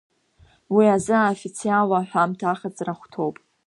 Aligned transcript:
Уи 0.75 0.85
азы 0.95 1.15
аофициалла 1.17 1.97
аҳәамҭа 1.99 2.45
аҟаҵара 2.49 2.93
ахәҭоуп. 2.95 3.35